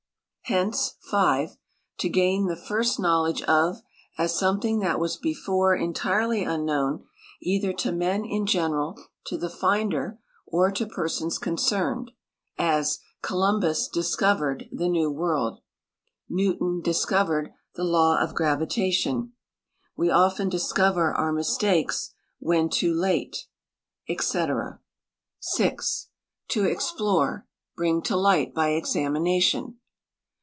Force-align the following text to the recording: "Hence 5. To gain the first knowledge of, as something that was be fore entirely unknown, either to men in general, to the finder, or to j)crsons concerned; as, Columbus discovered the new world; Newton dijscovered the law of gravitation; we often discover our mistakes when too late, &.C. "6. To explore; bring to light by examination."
"Hence 0.51 0.95
5. 1.09 1.55
To 1.99 2.09
gain 2.09 2.47
the 2.47 2.57
first 2.57 2.99
knowledge 2.99 3.41
of, 3.43 3.81
as 4.17 4.37
something 4.37 4.79
that 4.79 4.99
was 4.99 5.15
be 5.15 5.33
fore 5.33 5.73
entirely 5.73 6.43
unknown, 6.43 7.05
either 7.41 7.71
to 7.73 7.93
men 7.93 8.25
in 8.25 8.45
general, 8.45 9.01
to 9.27 9.37
the 9.37 9.49
finder, 9.49 10.19
or 10.45 10.69
to 10.69 10.85
j)crsons 10.85 11.39
concerned; 11.39 12.11
as, 12.57 12.99
Columbus 13.21 13.87
discovered 13.87 14.67
the 14.73 14.89
new 14.89 15.09
world; 15.09 15.61
Newton 16.27 16.81
dijscovered 16.81 17.53
the 17.75 17.85
law 17.85 18.19
of 18.19 18.35
gravitation; 18.35 19.31
we 19.95 20.11
often 20.11 20.49
discover 20.49 21.13
our 21.13 21.31
mistakes 21.31 22.13
when 22.39 22.67
too 22.67 22.93
late, 22.93 23.45
&.C. 24.09 24.45
"6. 25.39 26.09
To 26.49 26.65
explore; 26.65 27.47
bring 27.77 28.01
to 28.01 28.17
light 28.17 28.53
by 28.53 28.71
examination." 28.71 29.77